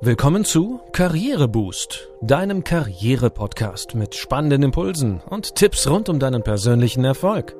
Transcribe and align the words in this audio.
Willkommen 0.00 0.44
zu 0.44 0.80
Karriereboost, 0.92 2.08
deinem 2.22 2.62
Karriere-Podcast 2.62 3.96
mit 3.96 4.14
spannenden 4.14 4.62
Impulsen 4.62 5.20
und 5.28 5.56
Tipps 5.56 5.88
rund 5.88 6.08
um 6.08 6.20
deinen 6.20 6.44
persönlichen 6.44 7.04
Erfolg. 7.04 7.56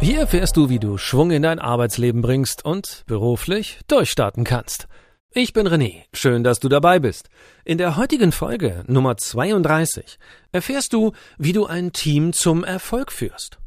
Hier 0.00 0.18
erfährst 0.18 0.58
du, 0.58 0.68
wie 0.68 0.78
du 0.78 0.98
Schwung 0.98 1.30
in 1.30 1.44
dein 1.44 1.60
Arbeitsleben 1.60 2.20
bringst 2.20 2.62
und 2.62 3.04
beruflich 3.06 3.80
durchstarten 3.88 4.44
kannst. 4.44 4.86
Ich 5.32 5.54
bin 5.54 5.66
René, 5.66 6.02
schön, 6.12 6.44
dass 6.44 6.60
du 6.60 6.68
dabei 6.68 6.98
bist. 6.98 7.30
In 7.64 7.78
der 7.78 7.96
heutigen 7.96 8.32
Folge 8.32 8.84
Nummer 8.86 9.16
32 9.16 10.18
erfährst 10.52 10.92
du, 10.92 11.12
wie 11.38 11.54
du 11.54 11.64
ein 11.64 11.92
Team 11.92 12.34
zum 12.34 12.64
Erfolg 12.64 13.12
führst. 13.12 13.58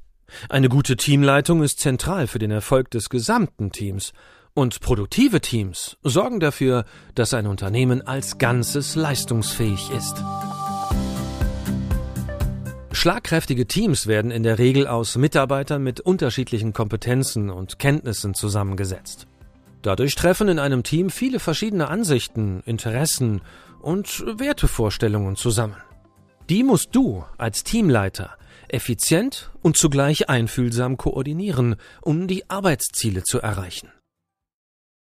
Eine 0.49 0.69
gute 0.69 0.97
Teamleitung 0.97 1.63
ist 1.63 1.79
zentral 1.79 2.27
für 2.27 2.39
den 2.39 2.51
Erfolg 2.51 2.91
des 2.91 3.09
gesamten 3.09 3.71
Teams, 3.71 4.13
und 4.53 4.81
produktive 4.81 5.39
Teams 5.39 5.97
sorgen 6.03 6.39
dafür, 6.39 6.85
dass 7.15 7.33
ein 7.33 7.47
Unternehmen 7.47 8.05
als 8.05 8.37
Ganzes 8.37 8.95
leistungsfähig 8.95 9.89
ist. 9.91 10.15
Schlagkräftige 12.91 13.65
Teams 13.65 14.07
werden 14.07 14.29
in 14.29 14.43
der 14.43 14.59
Regel 14.59 14.87
aus 14.87 15.15
Mitarbeitern 15.15 15.81
mit 15.81 16.01
unterschiedlichen 16.01 16.73
Kompetenzen 16.73 17.49
und 17.49 17.79
Kenntnissen 17.79 18.33
zusammengesetzt. 18.33 19.27
Dadurch 19.81 20.13
treffen 20.15 20.49
in 20.49 20.59
einem 20.59 20.83
Team 20.83 21.09
viele 21.09 21.39
verschiedene 21.39 21.87
Ansichten, 21.87 22.61
Interessen 22.65 23.41
und 23.81 24.23
Wertevorstellungen 24.37 25.35
zusammen. 25.35 25.77
Die 26.49 26.63
musst 26.63 26.89
du 26.91 27.23
als 27.37 27.63
Teamleiter 27.63 28.35
effizient 28.67 29.51
und 29.61 29.77
zugleich 29.77 30.29
einfühlsam 30.29 30.97
koordinieren, 30.97 31.75
um 32.01 32.27
die 32.27 32.49
Arbeitsziele 32.49 33.23
zu 33.23 33.39
erreichen. 33.39 33.91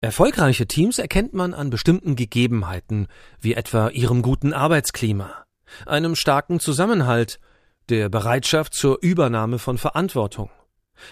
Erfolgreiche 0.01 0.65
Teams 0.65 0.97
erkennt 0.97 1.33
man 1.33 1.53
an 1.53 1.69
bestimmten 1.69 2.15
Gegebenheiten, 2.15 3.07
wie 3.41 3.53
etwa 3.53 3.89
ihrem 3.89 4.21
guten 4.21 4.53
Arbeitsklima, 4.53 5.43
einem 5.85 6.15
starken 6.15 6.59
Zusammenhalt, 6.59 7.39
der 7.89 8.07
Bereitschaft 8.07 8.73
zur 8.73 8.99
Übernahme 9.01 9.59
von 9.59 9.77
Verantwortung, 9.77 10.49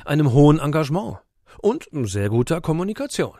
einem 0.05 0.31
hohen 0.31 0.59
Engagement 0.59 1.17
und 1.59 1.88
sehr 1.91 2.30
guter 2.30 2.61
Kommunikation. 2.61 3.38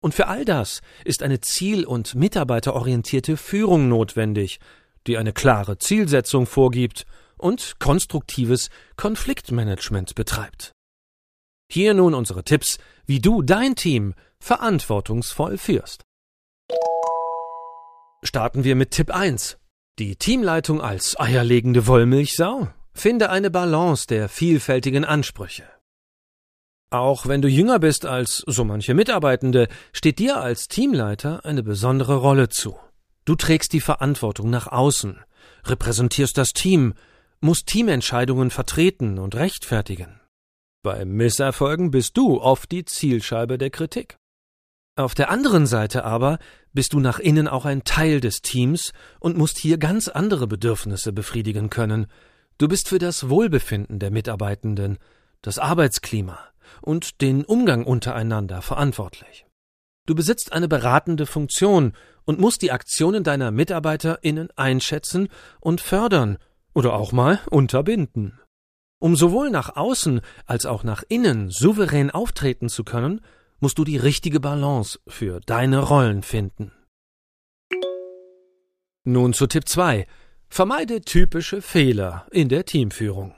Und 0.00 0.14
für 0.14 0.26
all 0.26 0.44
das 0.44 0.80
ist 1.04 1.22
eine 1.22 1.40
ziel- 1.40 1.86
und 1.86 2.16
mitarbeiterorientierte 2.16 3.36
Führung 3.36 3.88
notwendig, 3.88 4.58
die 5.06 5.16
eine 5.16 5.32
klare 5.32 5.78
Zielsetzung 5.78 6.46
vorgibt 6.46 7.06
und 7.42 7.78
konstruktives 7.78 8.70
Konfliktmanagement 8.96 10.14
betreibt. 10.14 10.72
Hier 11.70 11.94
nun 11.94 12.14
unsere 12.14 12.44
Tipps, 12.44 12.78
wie 13.06 13.20
du 13.20 13.42
dein 13.42 13.76
Team 13.76 14.14
verantwortungsvoll 14.40 15.58
führst. 15.58 16.02
Starten 18.22 18.64
wir 18.64 18.76
mit 18.76 18.92
Tipp 18.92 19.10
1. 19.10 19.58
Die 19.98 20.16
Teamleitung 20.16 20.80
als 20.80 21.18
eierlegende 21.18 21.86
Wollmilchsau? 21.86 22.68
Finde 22.94 23.30
eine 23.30 23.50
Balance 23.50 24.06
der 24.06 24.28
vielfältigen 24.28 25.04
Ansprüche. 25.04 25.64
Auch 26.90 27.26
wenn 27.26 27.40
du 27.40 27.48
jünger 27.48 27.78
bist 27.78 28.04
als 28.04 28.44
so 28.46 28.64
manche 28.64 28.92
Mitarbeitende, 28.92 29.68
steht 29.94 30.18
dir 30.18 30.40
als 30.40 30.68
Teamleiter 30.68 31.44
eine 31.44 31.62
besondere 31.62 32.16
Rolle 32.16 32.50
zu. 32.50 32.76
Du 33.24 33.34
trägst 33.34 33.72
die 33.72 33.80
Verantwortung 33.80 34.50
nach 34.50 34.66
außen, 34.66 35.18
repräsentierst 35.64 36.36
das 36.36 36.52
Team, 36.52 36.92
muss 37.42 37.64
Teamentscheidungen 37.64 38.50
vertreten 38.50 39.18
und 39.18 39.34
rechtfertigen. 39.34 40.20
Bei 40.82 41.04
Misserfolgen 41.04 41.90
bist 41.90 42.16
du 42.16 42.40
oft 42.40 42.70
die 42.72 42.84
Zielscheibe 42.84 43.58
der 43.58 43.70
Kritik. 43.70 44.16
Auf 44.96 45.14
der 45.14 45.30
anderen 45.30 45.66
Seite 45.66 46.04
aber 46.04 46.38
bist 46.72 46.92
du 46.92 47.00
nach 47.00 47.18
innen 47.18 47.48
auch 47.48 47.64
ein 47.64 47.84
Teil 47.84 48.20
des 48.20 48.42
Teams 48.42 48.92
und 49.20 49.36
musst 49.36 49.58
hier 49.58 49.78
ganz 49.78 50.08
andere 50.08 50.46
Bedürfnisse 50.46 51.12
befriedigen 51.12 51.70
können. 51.70 52.06
Du 52.58 52.68
bist 52.68 52.88
für 52.88 52.98
das 52.98 53.28
Wohlbefinden 53.28 53.98
der 53.98 54.10
Mitarbeitenden, 54.10 54.98
das 55.40 55.58
Arbeitsklima 55.58 56.38
und 56.80 57.20
den 57.20 57.44
Umgang 57.44 57.84
untereinander 57.84 58.62
verantwortlich. 58.62 59.46
Du 60.06 60.14
besitzt 60.14 60.52
eine 60.52 60.68
beratende 60.68 61.26
Funktion 61.26 61.92
und 62.24 62.40
musst 62.40 62.62
die 62.62 62.72
Aktionen 62.72 63.24
deiner 63.24 63.50
MitarbeiterInnen 63.50 64.50
einschätzen 64.56 65.28
und 65.60 65.80
fördern 65.80 66.38
oder 66.74 66.94
auch 66.94 67.12
mal 67.12 67.40
unterbinden. 67.50 68.38
Um 69.00 69.16
sowohl 69.16 69.50
nach 69.50 69.76
außen 69.76 70.20
als 70.46 70.64
auch 70.64 70.84
nach 70.84 71.02
innen 71.08 71.50
souverän 71.50 72.10
auftreten 72.10 72.68
zu 72.68 72.84
können, 72.84 73.20
musst 73.58 73.78
du 73.78 73.84
die 73.84 73.96
richtige 73.96 74.40
Balance 74.40 75.00
für 75.08 75.40
deine 75.40 75.80
Rollen 75.80 76.22
finden. 76.22 76.72
Nun 79.04 79.32
zu 79.34 79.48
Tipp 79.48 79.68
2. 79.68 80.06
Vermeide 80.48 81.00
typische 81.00 81.62
Fehler 81.62 82.26
in 82.30 82.48
der 82.48 82.64
Teamführung. 82.64 83.34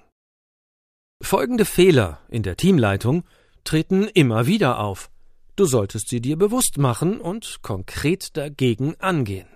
Folgende 1.22 1.64
Fehler 1.64 2.20
in 2.28 2.42
der 2.42 2.56
Teamleitung 2.56 3.24
treten 3.64 4.08
immer 4.08 4.46
wieder 4.46 4.78
auf. 4.78 5.10
Du 5.56 5.64
solltest 5.64 6.08
sie 6.08 6.20
dir 6.20 6.36
bewusst 6.36 6.76
machen 6.76 7.20
und 7.20 7.62
konkret 7.62 8.36
dagegen 8.36 9.00
angehen. 9.00 9.48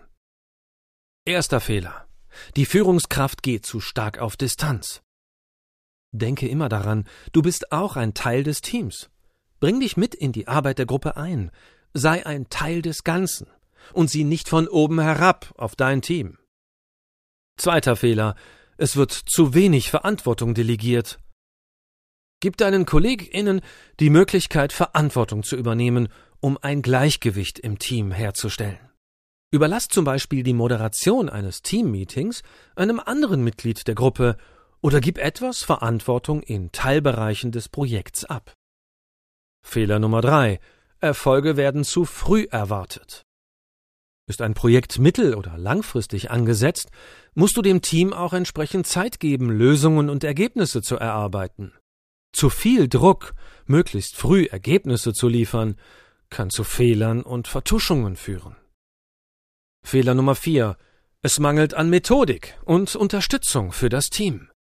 Erster 1.27 1.61
Fehler. 1.61 2.07
Die 2.56 2.66
Führungskraft 2.66 3.43
geht 3.43 3.66
zu 3.66 3.81
stark 3.81 4.19
auf 4.19 4.37
Distanz. 4.37 5.03
Denke 6.12 6.49
immer 6.49 6.69
daran, 6.69 7.04
du 7.32 7.43
bist 7.43 7.72
auch 7.72 7.97
ein 7.97 8.15
Teil 8.15 8.43
des 8.43 8.60
Teams. 8.60 9.10
Bring 9.60 9.81
dich 9.81 9.97
mit 9.97 10.15
in 10.15 10.32
die 10.32 10.49
Arbeit 10.49 10.78
der 10.78 10.87
Gruppe 10.87 11.16
ein, 11.16 11.50
sei 11.93 12.25
ein 12.25 12.49
Teil 12.49 12.82
des 12.82 13.04
Ganzen 13.04 13.49
und 13.93 14.10
sieh 14.10 14.25
nicht 14.25 14.49
von 14.49 14.69
oben 14.69 15.00
herab 15.00 15.53
auf 15.56 15.76
dein 15.76 16.03
Team. 16.03 16.38
Zweiter 17.56 17.97
Fehler. 17.97 18.37
Es 18.76 18.97
wird 18.97 19.12
zu 19.12 19.55
wenig 19.55 19.91
Verantwortung 19.91 20.55
delegiert. 20.55 21.19
Gib 22.41 22.56
deinen 22.56 22.87
KollegInnen 22.87 23.60
die 23.99 24.10
Möglichkeit, 24.10 24.72
Verantwortung 24.72 25.43
zu 25.43 25.56
übernehmen, 25.56 26.09
um 26.41 26.56
ein 26.62 26.82
Gleichgewicht 26.82 27.59
im 27.59 27.81
Team 27.81 28.12
herzustellen. 28.12 28.88
Überlass 29.50 29.88
zum 29.88 30.04
Beispiel 30.04 30.42
die 30.42 30.53
Moderation 30.53 31.31
eines 31.31 31.62
Teammeetings 31.62 32.42
einem 32.76 33.00
anderen 33.00 33.42
Mitglied 33.42 33.86
der 33.86 33.94
Gruppe 33.94 34.36
oder 34.82 35.00
gib 35.00 35.16
etwas 35.16 35.62
Verantwortung 35.62 36.42
in 36.42 36.70
Teilbereichen 36.70 37.50
des 37.50 37.70
Projekts 37.70 38.26
ab. 38.26 38.53
Fehler 39.64 39.98
Nummer 39.98 40.20
drei: 40.20 40.60
Erfolge 41.00 41.56
werden 41.56 41.84
zu 41.84 42.04
früh 42.04 42.47
erwartet. 42.50 43.22
Ist 44.26 44.42
ein 44.42 44.53
Projekt 44.53 44.98
mittel- 44.98 45.34
oder 45.34 45.56
langfristig 45.56 46.31
angesetzt, 46.31 46.91
musst 47.34 47.56
du 47.56 47.62
dem 47.62 47.81
Team 47.81 48.12
auch 48.12 48.34
entsprechend 48.34 48.87
Zeit 48.87 49.19
geben, 49.19 49.50
Lösungen 49.50 50.10
und 50.10 50.25
Ergebnisse 50.25 50.82
zu 50.82 50.97
erarbeiten. 50.97 51.72
Zu 52.32 52.50
viel 52.50 52.88
Druck, 52.88 53.34
möglichst 53.64 54.16
früh 54.16 54.44
Ergebnisse 54.44 55.14
zu 55.14 55.28
liefern, 55.28 55.76
kann 56.28 56.50
zu 56.50 56.62
Fehlern 56.62 57.22
und 57.22 57.48
Vertuschungen 57.48 58.16
führen. 58.16 58.54
Fehler 59.88 60.15
Nummer 60.15 60.34
vier. 60.34 60.76
Es 61.22 61.38
mangelt 61.38 61.72
an 61.72 61.88
Methodik 61.88 62.59
und 62.66 62.94
Unterstützung 62.94 63.72
für 63.72 63.88
das 63.88 64.10
Team. 64.10 64.50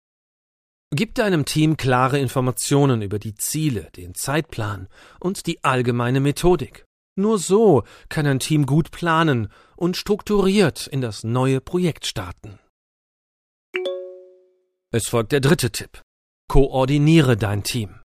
Gib 0.90 1.14
deinem 1.16 1.44
Team 1.44 1.76
klare 1.76 2.18
Informationen 2.18 3.02
über 3.02 3.18
die 3.18 3.34
Ziele, 3.34 3.90
den 3.94 4.14
Zeitplan 4.14 4.88
und 5.20 5.46
die 5.46 5.62
allgemeine 5.62 6.20
Methodik. 6.20 6.86
Nur 7.14 7.38
so 7.38 7.82
kann 8.08 8.26
ein 8.26 8.38
Team 8.38 8.64
gut 8.64 8.90
planen 8.90 9.52
und 9.76 9.98
strukturiert 9.98 10.86
in 10.86 11.02
das 11.02 11.24
neue 11.24 11.60
Projekt 11.60 12.06
starten. 12.06 12.58
Es 14.90 15.08
folgt 15.08 15.32
der 15.32 15.40
dritte 15.40 15.70
Tipp. 15.70 16.00
Koordiniere 16.48 17.36
dein 17.36 17.64
Team. 17.64 17.97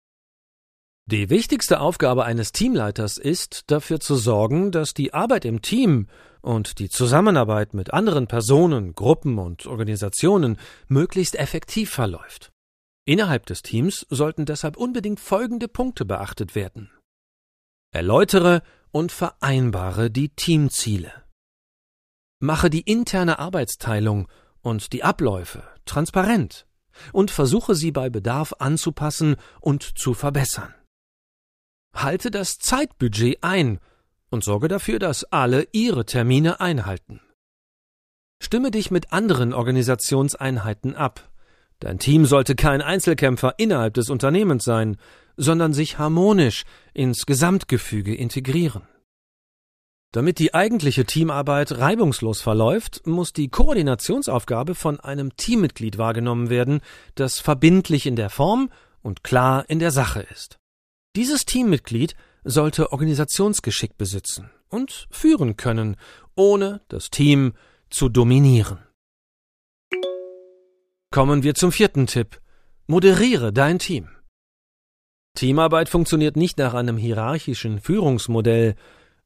Die 1.05 1.29
wichtigste 1.29 1.81
Aufgabe 1.81 2.23
eines 2.23 2.53
Teamleiters 2.53 3.17
ist, 3.17 3.69
dafür 3.69 3.99
zu 3.99 4.15
sorgen, 4.15 4.71
dass 4.71 4.93
die 4.93 5.13
Arbeit 5.13 5.43
im 5.43 5.61
Team 5.61 6.07
und 6.41 6.79
die 6.79 6.89
Zusammenarbeit 6.89 7.73
mit 7.73 7.93
anderen 7.93 8.27
Personen, 8.27 8.95
Gruppen 8.95 9.37
und 9.37 9.65
Organisationen 9.65 10.57
möglichst 10.87 11.35
effektiv 11.35 11.89
verläuft. 11.89 12.53
Innerhalb 13.05 13.45
des 13.47 13.63
Teams 13.63 14.05
sollten 14.09 14.45
deshalb 14.45 14.77
unbedingt 14.77 15.19
folgende 15.19 15.67
Punkte 15.67 16.05
beachtet 16.05 16.55
werden. 16.55 16.89
Erläutere 17.91 18.61
und 18.91 19.11
vereinbare 19.11 20.09
die 20.09 20.29
Teamziele. 20.29 21.11
Mache 22.39 22.69
die 22.69 22.81
interne 22.81 23.39
Arbeitsteilung 23.39 24.29
und 24.61 24.93
die 24.93 25.03
Abläufe 25.03 25.63
transparent 25.83 26.65
und 27.11 27.29
versuche 27.29 27.75
sie 27.75 27.91
bei 27.91 28.09
Bedarf 28.09 28.53
anzupassen 28.59 29.35
und 29.59 29.83
zu 29.83 30.13
verbessern. 30.13 30.73
Halte 31.93 32.31
das 32.31 32.57
Zeitbudget 32.57 33.43
ein 33.43 33.79
und 34.29 34.43
sorge 34.43 34.67
dafür, 34.67 34.99
dass 34.99 35.23
alle 35.25 35.67
ihre 35.71 36.05
Termine 36.05 36.59
einhalten. 36.59 37.21
Stimme 38.41 38.71
dich 38.71 38.91
mit 38.91 39.13
anderen 39.13 39.53
Organisationseinheiten 39.53 40.95
ab, 40.95 41.33
Dein 41.83 41.99
Team 41.99 42.25
sollte 42.25 42.55
kein 42.55 42.81
Einzelkämpfer 42.81 43.55
innerhalb 43.57 43.95
des 43.95 44.09
Unternehmens 44.09 44.63
sein, 44.63 44.95
sondern 45.35 45.73
sich 45.73 45.99
harmonisch 45.99 46.63
ins 46.93 47.25
Gesamtgefüge 47.25 48.15
integrieren. 48.15 48.83
Damit 50.13 50.39
die 50.39 50.53
eigentliche 50.53 51.03
Teamarbeit 51.03 51.73
reibungslos 51.73 52.39
verläuft, 52.39 53.05
muss 53.05 53.33
die 53.33 53.49
Koordinationsaufgabe 53.49 54.75
von 54.75 55.01
einem 55.01 55.35
Teammitglied 55.35 55.97
wahrgenommen 55.97 56.49
werden, 56.49 56.79
das 57.15 57.39
verbindlich 57.39 58.05
in 58.05 58.15
der 58.15 58.29
Form 58.29 58.71
und 59.01 59.25
klar 59.25 59.65
in 59.67 59.79
der 59.79 59.91
Sache 59.91 60.21
ist. 60.21 60.59
Dieses 61.15 61.45
Teammitglied 61.45 62.15
sollte 62.43 62.91
Organisationsgeschick 62.91 63.97
besitzen 63.97 64.49
und 64.69 65.07
führen 65.11 65.55
können, 65.57 65.95
ohne 66.35 66.81
das 66.87 67.11
Team 67.11 67.53
zu 67.91 68.09
dominieren. 68.09 68.79
Kommen 71.11 71.43
wir 71.43 71.53
zum 71.53 71.71
vierten 71.71 72.07
Tipp. 72.07 72.41
Moderiere 72.87 73.53
dein 73.53 73.77
Team. 73.77 74.09
Teamarbeit 75.35 75.89
funktioniert 75.89 76.35
nicht 76.35 76.57
nach 76.57 76.73
einem 76.73 76.97
hierarchischen 76.97 77.79
Führungsmodell, 77.79 78.75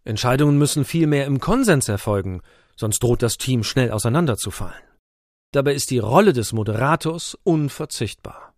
Entscheidungen 0.03 0.57
müssen 0.57 0.85
vielmehr 0.85 1.25
im 1.25 1.39
Konsens 1.39 1.87
erfolgen, 1.87 2.41
sonst 2.75 2.99
droht 3.03 3.21
das 3.21 3.37
Team 3.37 3.63
schnell 3.63 3.91
auseinanderzufallen. 3.91 4.83
Dabei 5.53 5.73
ist 5.73 5.91
die 5.91 5.99
Rolle 5.99 6.33
des 6.33 6.51
Moderators 6.51 7.37
unverzichtbar. 7.43 8.53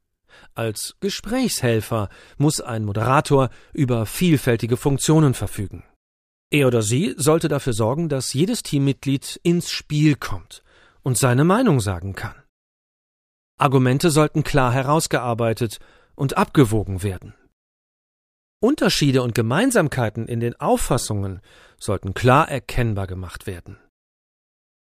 Als 0.54 0.96
Gesprächshelfer 1.00 2.10
muss 2.38 2.62
ein 2.62 2.86
Moderator 2.86 3.50
über 3.74 4.06
vielfältige 4.06 4.78
Funktionen 4.78 5.34
verfügen. 5.34 5.84
Er 6.52 6.68
oder 6.68 6.82
sie 6.82 7.14
sollte 7.18 7.48
dafür 7.48 7.74
sorgen, 7.74 8.10
dass 8.10 8.34
jedes 8.34 8.64
Teammitglied 8.64 9.40
ins 9.44 9.70
Spiel 9.70 10.16
kommt 10.16 10.64
und 11.04 11.18
seine 11.18 11.44
Meinung 11.44 11.80
sagen 11.80 12.14
kann. 12.14 12.36
Argumente 13.60 14.10
sollten 14.10 14.44
klar 14.44 14.72
herausgearbeitet 14.72 15.80
und 16.16 16.38
abgewogen 16.38 17.04
werden. 17.04 17.34
Unterschiede 18.62 19.22
und 19.22 19.36
Gemeinsamkeiten 19.36 20.28
in 20.28 20.40
den 20.40 20.60
Auffassungen 20.60 21.42
sollten 21.78 22.14
klar 22.14 22.50
erkennbar 22.50 23.08
gemacht 23.08 23.48
werden. 23.48 23.78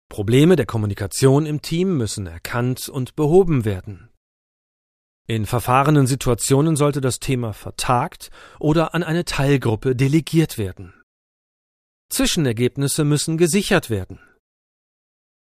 Probleme 0.09 0.57
der 0.57 0.65
Kommunikation 0.65 1.45
im 1.45 1.62
Team 1.62 1.95
müssen 1.95 2.27
erkannt 2.27 2.89
und 2.89 3.15
behoben 3.15 3.63
werden. 3.63 4.11
In 5.31 5.45
verfahrenen 5.45 6.07
Situationen 6.07 6.75
sollte 6.75 7.00
das 7.00 7.22
Thema 7.22 7.54
vertagt 7.54 8.31
oder 8.60 8.94
an 8.94 9.01
eine 9.01 9.24
Teilgruppe 9.24 9.95
delegiert 9.95 10.57
werden. 10.57 10.94
Zwischenergebnisse 12.10 13.06
müssen 13.06 13.38
gesichert 13.38 13.89
werden. 13.89 14.19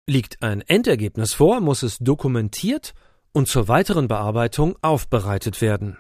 Liegt 0.08 0.44
ein 0.44 0.62
Endergebnis 0.62 1.34
vor, 1.34 1.60
muss 1.60 1.82
es 1.82 1.98
dokumentiert 1.98 2.94
und 3.32 3.48
zur 3.48 3.68
weiteren 3.68 4.08
Bearbeitung 4.08 4.78
aufbereitet 4.84 5.60
werden. 5.60 5.98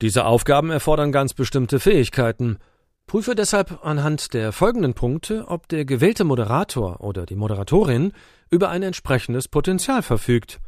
Diese 0.00 0.24
Aufgaben 0.24 0.70
erfordern 0.70 1.12
ganz 1.12 1.34
bestimmte 1.34 1.78
Fähigkeiten. 1.78 2.56
Prüfe 3.06 3.34
deshalb 3.34 3.84
anhand 3.84 4.32
der 4.32 4.50
folgenden 4.50 4.94
Punkte, 4.94 5.46
ob 5.46 5.68
der 5.68 5.84
gewählte 5.84 6.24
Moderator 6.24 7.02
oder 7.02 7.26
die 7.26 7.36
Moderatorin 7.36 8.14
über 8.48 8.70
ein 8.70 8.82
entsprechendes 8.82 9.48
Potenzial 9.48 10.00
verfügt. 10.00 10.58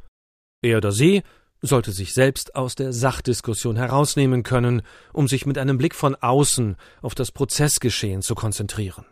Er 0.61 0.77
oder 0.77 0.93
sie 0.93 1.23
sollte 1.67 1.93
sich 1.93 2.13
selbst 2.13 2.55
aus 2.55 2.75
der 2.75 2.93
Sachdiskussion 2.93 3.77
herausnehmen 3.77 4.43
können, 4.43 4.83
um 5.13 5.29
sich 5.29 5.47
mit 5.47 5.59
einem 5.59 5.79
Blick 5.79 5.95
von 5.95 6.15
außen 6.15 6.77
auf 7.01 7.15
das 7.15 7.33
Prozessgeschehen 7.33 8.23
zu 8.23 8.35
konzentrieren. 8.35 9.07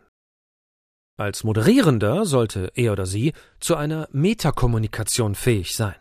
Als 1.16 1.44
Moderierender 1.44 2.26
sollte 2.26 2.72
er 2.74 2.92
oder 2.92 3.06
sie 3.06 3.32
zu 3.60 3.76
einer 3.76 4.08
Metakommunikation 4.12 5.34
fähig 5.34 5.76
sein. 5.76 5.94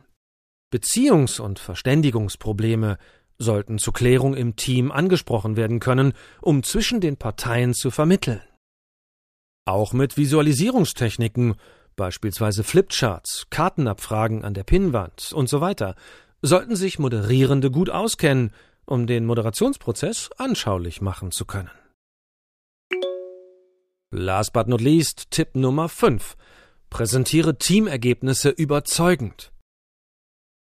Beziehungs- 0.74 1.40
und 1.40 1.60
Verständigungsprobleme 1.60 2.98
sollten 3.38 3.78
zur 3.78 3.94
Klärung 3.94 4.36
im 4.36 4.56
Team 4.56 4.92
angesprochen 4.92 5.58
werden 5.58 5.80
können, 5.80 6.14
um 6.42 6.64
zwischen 6.64 7.02
den 7.02 7.18
Parteien 7.18 7.74
zu 7.74 7.92
vermitteln. 7.92 8.42
Auch 9.66 9.94
mit 9.94 10.18
Visualisierungstechniken, 10.18 11.56
beispielsweise 11.96 12.64
Flipcharts, 12.64 13.48
Kartenabfragen 13.50 14.44
an 14.44 14.54
der 14.54 14.64
Pinnwand 14.64 15.34
und 15.34 15.50
so 15.50 15.62
sollten 16.42 16.76
sich 16.76 17.00
Moderierende 17.00 17.72
gut 17.72 17.90
auskennen, 17.90 18.52
um 18.86 19.08
den 19.08 19.26
Moderationsprozess 19.26 20.30
anschaulich 20.38 21.02
machen 21.02 21.32
zu 21.32 21.46
können. 21.46 21.72
Last 24.14 24.52
but 24.52 24.68
not 24.68 24.82
least 24.82 25.32
Tipp 25.32 25.56
Nummer 25.56 25.88
5. 25.88 26.36
Präsentiere 26.90 27.58
Teamergebnisse 27.58 28.50
überzeugend. 28.50 29.54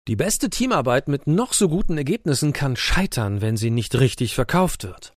Die 0.10 0.18
beste 0.18 0.50
Teamarbeit 0.50 1.08
mit 1.08 1.28
noch 1.28 1.54
so 1.54 1.70
guten 1.70 1.98
Ergebnissen 1.98 2.54
kann 2.54 2.76
scheitern, 2.76 3.42
wenn 3.42 3.56
sie 3.56 3.70
nicht 3.70 3.98
richtig 4.00 4.36
verkauft 4.36 4.84
wird. 4.84 5.14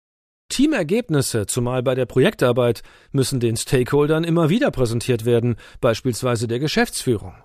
Teamergebnisse, 0.50 1.46
zumal 1.46 1.84
bei 1.84 1.96
der 1.96 2.06
Projektarbeit, 2.06 2.82
müssen 3.12 3.40
den 3.40 3.56
Stakeholdern 3.56 4.24
immer 4.24 4.50
wieder 4.50 4.72
präsentiert 4.72 5.26
werden, 5.26 5.58
beispielsweise 5.80 6.48
der 6.48 6.60
Geschäftsführung. 6.60 7.36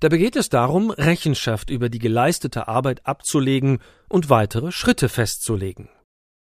Dabei 0.00 0.18
geht 0.18 0.36
es 0.36 0.48
darum, 0.48 0.90
Rechenschaft 0.90 1.70
über 1.70 1.88
die 1.88 1.98
geleistete 1.98 2.68
Arbeit 2.68 3.04
abzulegen 3.04 3.80
und 4.08 4.30
weitere 4.30 4.70
Schritte 4.70 5.08
festzulegen. 5.08 5.88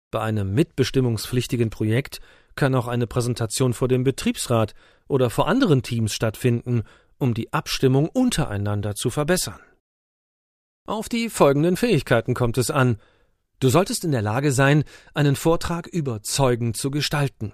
Bei 0.10 0.22
einem 0.22 0.54
mitbestimmungspflichtigen 0.54 1.70
Projekt 1.70 2.22
kann 2.56 2.76
auch 2.76 2.88
eine 2.88 3.08
Präsentation 3.08 3.74
vor 3.74 3.88
dem 3.88 4.04
Betriebsrat 4.04 4.74
oder 5.08 5.30
vor 5.30 5.48
anderen 5.48 5.84
Teams 5.84 6.14
stattfinden, 6.14 6.84
um 7.18 7.34
die 7.34 7.52
Abstimmung 7.52 8.08
untereinander 8.10 8.96
zu 8.96 9.10
verbessern. 9.10 9.60
Auf 10.88 11.10
die 11.10 11.30
folgenden 11.30 11.78
Fähigkeiten 11.78 12.34
kommt 12.34 12.58
es 12.58 12.72
an. 12.72 12.98
Du 13.60 13.70
solltest 13.70 14.04
in 14.04 14.12
der 14.12 14.22
Lage 14.22 14.52
sein, 14.52 14.84
einen 15.14 15.36
Vortrag 15.36 15.88
überzeugend 15.88 16.76
zu 16.76 16.90
gestalten. 16.90 17.54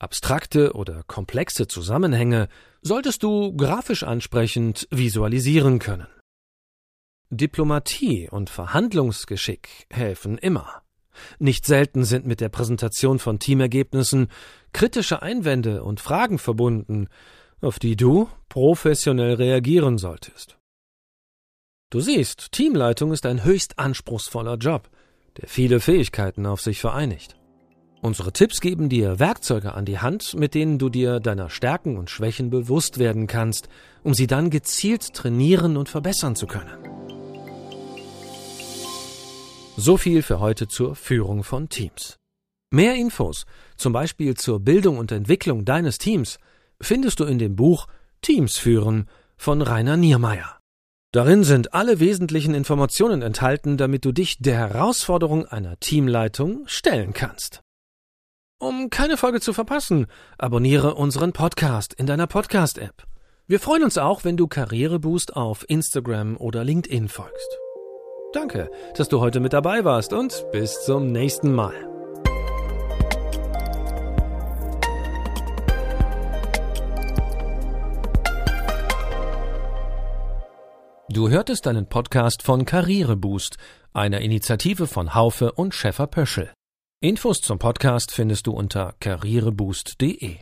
Abstrakte 0.00 0.72
oder 0.72 1.02
komplexe 1.06 1.68
Zusammenhänge 1.68 2.48
solltest 2.82 3.22
du 3.22 3.54
grafisch 3.54 4.02
ansprechend 4.02 4.88
visualisieren 4.90 5.78
können. 5.78 6.08
Diplomatie 7.28 8.28
und 8.28 8.50
Verhandlungsgeschick 8.50 9.68
helfen 9.90 10.38
immer. 10.38 10.82
Nicht 11.38 11.66
selten 11.66 12.04
sind 12.04 12.26
mit 12.26 12.40
der 12.40 12.48
Präsentation 12.48 13.18
von 13.18 13.38
Teamergebnissen 13.38 14.28
kritische 14.72 15.22
Einwände 15.22 15.84
und 15.84 16.00
Fragen 16.00 16.38
verbunden, 16.38 17.08
auf 17.60 17.78
die 17.78 17.94
du 17.94 18.28
professionell 18.48 19.34
reagieren 19.34 19.98
solltest. 19.98 20.56
Du 21.90 22.00
siehst, 22.00 22.52
Teamleitung 22.52 23.12
ist 23.12 23.26
ein 23.26 23.44
höchst 23.44 23.78
anspruchsvoller 23.78 24.56
Job, 24.56 24.88
der 25.36 25.48
viele 25.48 25.80
Fähigkeiten 25.80 26.46
auf 26.46 26.60
sich 26.60 26.80
vereinigt. 26.80 27.36
Unsere 28.02 28.32
Tipps 28.32 28.62
geben 28.62 28.88
dir 28.88 29.18
Werkzeuge 29.18 29.74
an 29.74 29.84
die 29.84 29.98
Hand, 29.98 30.34
mit 30.34 30.54
denen 30.54 30.78
du 30.78 30.88
dir 30.88 31.20
deiner 31.20 31.50
Stärken 31.50 31.98
und 31.98 32.08
Schwächen 32.08 32.48
bewusst 32.48 32.98
werden 32.98 33.26
kannst, 33.26 33.68
um 34.02 34.14
sie 34.14 34.26
dann 34.26 34.48
gezielt 34.48 35.12
trainieren 35.12 35.76
und 35.76 35.90
verbessern 35.90 36.34
zu 36.34 36.46
können. 36.46 36.78
So 39.76 39.98
viel 39.98 40.22
für 40.22 40.40
heute 40.40 40.66
zur 40.66 40.94
Führung 40.94 41.44
von 41.44 41.68
Teams. 41.68 42.16
Mehr 42.70 42.94
Infos, 42.94 43.44
zum 43.76 43.92
Beispiel 43.92 44.34
zur 44.34 44.60
Bildung 44.60 44.96
und 44.96 45.12
Entwicklung 45.12 45.64
deines 45.66 45.98
Teams, 45.98 46.38
findest 46.80 47.20
du 47.20 47.24
in 47.24 47.38
dem 47.38 47.54
Buch 47.54 47.86
Teams 48.22 48.56
führen 48.56 49.08
von 49.36 49.60
Rainer 49.60 49.96
Niermeier. 49.98 50.58
Darin 51.12 51.44
sind 51.44 51.74
alle 51.74 52.00
wesentlichen 52.00 52.54
Informationen 52.54 53.20
enthalten, 53.20 53.76
damit 53.76 54.04
du 54.04 54.12
dich 54.12 54.38
der 54.38 54.56
Herausforderung 54.56 55.44
einer 55.46 55.78
Teamleitung 55.80 56.62
stellen 56.66 57.12
kannst. 57.12 57.60
Um 58.60 58.90
keine 58.90 59.16
Folge 59.16 59.40
zu 59.40 59.54
verpassen, 59.54 60.06
abonniere 60.36 60.94
unseren 60.94 61.32
Podcast 61.32 61.94
in 61.94 62.04
deiner 62.04 62.26
Podcast-App. 62.26 63.04
Wir 63.46 63.58
freuen 63.58 63.82
uns 63.82 63.96
auch, 63.96 64.22
wenn 64.22 64.36
du 64.36 64.48
Karriereboost 64.48 65.34
auf 65.34 65.64
Instagram 65.66 66.36
oder 66.36 66.62
LinkedIn 66.62 67.08
folgst. 67.08 67.58
Danke, 68.34 68.70
dass 68.94 69.08
du 69.08 69.20
heute 69.20 69.40
mit 69.40 69.54
dabei 69.54 69.84
warst 69.84 70.12
und 70.12 70.44
bis 70.52 70.84
zum 70.84 71.10
nächsten 71.10 71.54
Mal. 71.54 71.72
Du 81.08 81.30
hörtest 81.30 81.66
einen 81.66 81.88
Podcast 81.88 82.42
von 82.42 82.66
Karriereboost, 82.66 83.56
einer 83.94 84.20
Initiative 84.20 84.86
von 84.86 85.14
Haufe 85.14 85.52
und 85.52 85.74
Schäfer 85.74 86.06
Pöschel. 86.06 86.52
Infos 87.02 87.40
zum 87.40 87.58
Podcast 87.58 88.12
findest 88.12 88.46
du 88.46 88.52
unter 88.52 88.94
karriereboost.de. 89.00 90.36